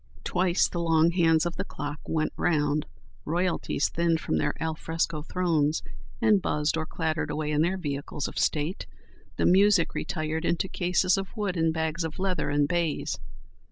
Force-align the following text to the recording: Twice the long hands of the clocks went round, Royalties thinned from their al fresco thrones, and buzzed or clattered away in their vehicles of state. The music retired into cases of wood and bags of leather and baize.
Twice 0.23 0.67
the 0.67 0.79
long 0.79 1.11
hands 1.11 1.45
of 1.45 1.57
the 1.57 1.63
clocks 1.63 2.01
went 2.09 2.33
round, 2.35 2.87
Royalties 3.23 3.87
thinned 3.87 4.19
from 4.19 4.39
their 4.39 4.55
al 4.59 4.73
fresco 4.73 5.21
thrones, 5.21 5.83
and 6.19 6.41
buzzed 6.41 6.75
or 6.75 6.87
clattered 6.87 7.29
away 7.29 7.51
in 7.51 7.61
their 7.61 7.77
vehicles 7.77 8.27
of 8.27 8.39
state. 8.39 8.87
The 9.35 9.45
music 9.45 9.93
retired 9.93 10.43
into 10.43 10.67
cases 10.67 11.19
of 11.19 11.37
wood 11.37 11.55
and 11.55 11.71
bags 11.71 12.03
of 12.03 12.17
leather 12.17 12.49
and 12.49 12.67
baize. 12.67 13.19